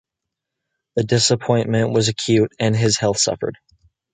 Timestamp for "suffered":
3.19-3.59